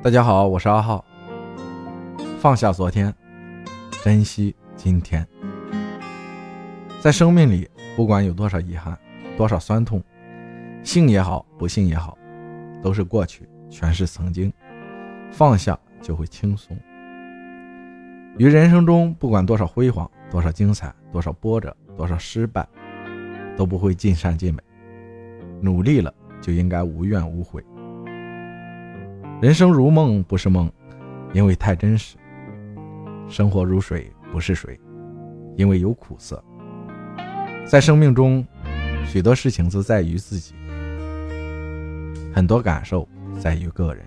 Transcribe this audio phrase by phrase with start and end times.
[0.00, 1.04] 大家好，我是阿浩。
[2.38, 3.12] 放下昨天，
[4.04, 5.26] 珍惜今天。
[7.00, 8.96] 在生命里，不管有多少遗憾，
[9.36, 10.00] 多少酸痛，
[10.84, 12.16] 幸也好，不幸也好，
[12.80, 14.52] 都是过去，全是曾经。
[15.32, 16.78] 放下就会轻松。
[18.38, 22.64] 于人生中，不管多少辉煌，多少精彩，多少波折，多少失败，
[23.56, 24.62] 都不会尽善尽美。
[25.60, 27.60] 努力了，就应该无怨无悔。
[29.40, 30.68] 人生如梦，不是梦，
[31.32, 32.16] 因为太真实；
[33.28, 34.78] 生活如水，不是水，
[35.56, 36.42] 因为有苦涩。
[37.64, 38.44] 在生命中，
[39.06, 40.56] 许多事情都在于自己，
[42.34, 44.04] 很多感受在于个人。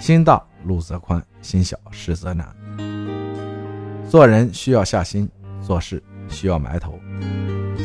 [0.00, 2.48] 心大路则宽，心小事则难。
[4.08, 5.28] 做人需要下心，
[5.60, 6.98] 做事需要埋头，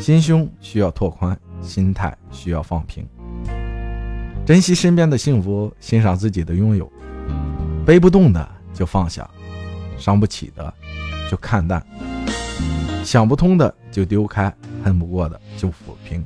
[0.00, 3.06] 心胸需要拓宽，心态需要放平。
[4.46, 6.88] 珍惜身边的幸福，欣赏自己的拥有，
[7.84, 9.28] 背不动的就放下，
[9.98, 10.72] 伤不起的
[11.28, 11.84] 就看淡，
[13.04, 15.72] 想不通的就丢开，恨不过的就抚
[16.08, 16.24] 平。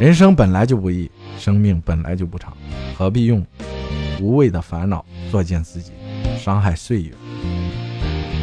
[0.00, 2.56] 人生本来就不易，生命本来就不长，
[2.96, 3.44] 何必用
[4.18, 5.92] 无谓的烦恼作践自己，
[6.38, 7.12] 伤害岁月？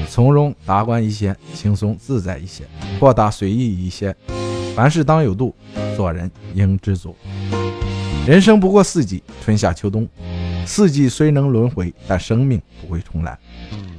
[0.08, 2.66] 从容达观一些，轻松自在一些，
[3.00, 4.16] 豁达随意一些，
[4.76, 5.56] 凡事当有度，
[5.98, 7.16] 做人应知足。
[8.26, 10.08] 人生不过四季，春夏秋冬。
[10.66, 13.38] 四季虽能轮回，但生命不会重来。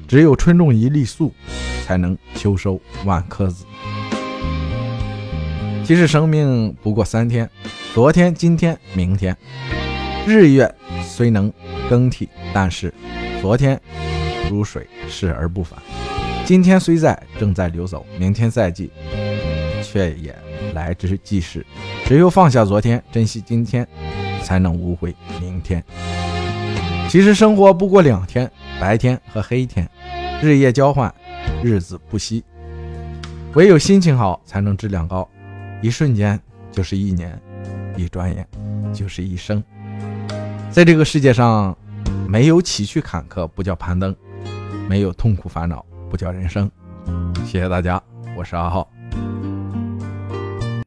[0.09, 1.31] 只有春种一粒粟，
[1.85, 3.67] 才能秋收万颗子。
[5.85, 7.49] 其实生命不过三天：
[7.93, 9.37] 昨天、今天、明天。
[10.27, 10.75] 日月
[11.07, 11.53] 虽能
[11.91, 12.93] 更替，但是
[13.43, 13.79] 昨天
[14.51, 15.79] 如水逝而不返；
[16.47, 18.91] 今天虽在，正在流走；明天在即，
[19.83, 20.35] 却也
[20.73, 21.65] 来之即逝。
[22.07, 23.87] 只有放下昨天，珍惜今天。
[24.45, 25.83] 才能无悔明天。
[27.09, 29.89] 其实生活不过两天，白天和黑天，
[30.43, 31.13] 日夜交换，
[31.63, 32.45] 日子不息。
[33.55, 35.29] 唯有心情好，才能质量高。
[35.81, 36.39] 一瞬间
[36.71, 37.41] 就是一年，
[37.97, 38.47] 一转眼
[38.93, 39.63] 就是一生。
[40.71, 41.77] 在这个世界上，
[42.27, 44.15] 没有崎岖坎坷不叫攀登，
[44.89, 46.71] 没有痛苦烦恼不叫人生。
[47.45, 48.03] 谢谢大家，
[48.37, 48.89] 我是阿浩。